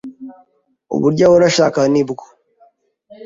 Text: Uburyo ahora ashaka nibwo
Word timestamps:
Uburyo 0.95 1.23
ahora 1.27 1.45
ashaka 1.51 1.79
nibwo 1.91 2.25